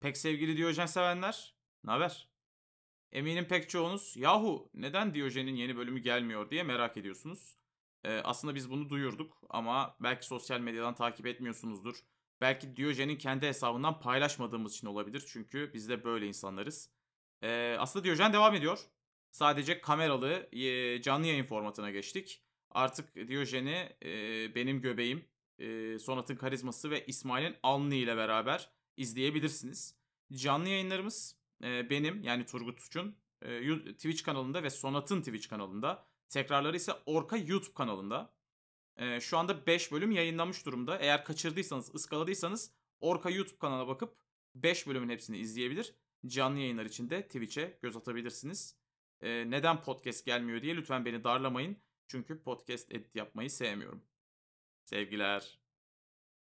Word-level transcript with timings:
Pek 0.00 0.16
sevgili 0.16 0.56
Diyojen 0.56 0.86
sevenler, 0.86 1.54
ne 1.84 1.90
haber? 1.90 2.28
Eminim 3.12 3.48
pek 3.48 3.70
çoğunuz 3.70 4.16
yahu 4.16 4.70
neden 4.74 5.14
Diyojen'in 5.14 5.54
yeni 5.54 5.76
bölümü 5.76 6.00
gelmiyor 6.00 6.50
diye 6.50 6.62
merak 6.62 6.96
ediyorsunuz. 6.96 7.56
Ee, 8.04 8.20
aslında 8.24 8.54
biz 8.54 8.70
bunu 8.70 8.88
duyurduk 8.88 9.42
ama 9.50 9.96
belki 10.00 10.26
sosyal 10.26 10.60
medyadan 10.60 10.94
takip 10.94 11.26
etmiyorsunuzdur. 11.26 11.96
Belki 12.40 12.76
Diyojen'in 12.76 13.16
kendi 13.16 13.46
hesabından 13.46 14.00
paylaşmadığımız 14.00 14.74
için 14.74 14.86
olabilir 14.86 15.24
çünkü 15.26 15.70
biz 15.74 15.88
de 15.88 16.04
böyle 16.04 16.26
insanlarız. 16.26 16.90
Ee, 17.42 17.76
aslında 17.78 18.04
Diyojen 18.04 18.32
devam 18.32 18.54
ediyor. 18.54 18.80
Sadece 19.30 19.80
kameralı 19.80 20.48
e, 20.52 21.02
canlı 21.02 21.26
yayın 21.26 21.44
formatına 21.44 21.90
geçtik. 21.90 22.44
Artık 22.70 23.14
Diyojen'i 23.14 23.96
e, 24.04 24.10
benim 24.54 24.80
göbeğim, 24.80 25.28
e, 25.58 25.98
Sonat'ın 25.98 26.36
karizması 26.36 26.90
ve 26.90 27.06
İsmail'in 27.06 27.56
alnı 27.62 27.94
ile 27.94 28.16
beraber 28.16 28.70
izleyebilirsiniz. 29.00 29.94
Canlı 30.32 30.68
yayınlarımız 30.68 31.36
e, 31.62 31.90
benim 31.90 32.22
yani 32.22 32.46
Turgut 32.46 32.80
Uç'un 32.80 33.16
e, 33.42 33.78
Twitch 33.92 34.22
kanalında 34.22 34.62
ve 34.62 34.70
Sonat'ın 34.70 35.20
Twitch 35.22 35.48
kanalında. 35.48 36.06
Tekrarları 36.28 36.76
ise 36.76 36.92
Orka 37.06 37.36
YouTube 37.36 37.74
kanalında. 37.74 38.32
E, 38.96 39.20
şu 39.20 39.38
anda 39.38 39.66
5 39.66 39.92
bölüm 39.92 40.10
yayınlanmış 40.10 40.66
durumda. 40.66 40.98
Eğer 40.98 41.24
kaçırdıysanız, 41.24 41.94
ıskaladıysanız 41.94 42.72
Orka 43.00 43.30
YouTube 43.30 43.58
kanalına 43.58 43.88
bakıp 43.88 44.16
5 44.54 44.86
bölümün 44.86 45.08
hepsini 45.08 45.38
izleyebilir. 45.38 45.94
Canlı 46.26 46.58
yayınlar 46.58 46.84
için 46.84 47.10
de 47.10 47.22
Twitch'e 47.22 47.78
göz 47.82 47.96
atabilirsiniz. 47.96 48.76
E, 49.20 49.50
neden 49.50 49.82
podcast 49.82 50.24
gelmiyor 50.24 50.62
diye 50.62 50.76
lütfen 50.76 51.04
beni 51.04 51.24
darlamayın. 51.24 51.76
Çünkü 52.06 52.42
podcast 52.42 52.92
edit 52.92 53.16
yapmayı 53.16 53.50
sevmiyorum. 53.50 54.02
Sevgiler. 54.84 55.59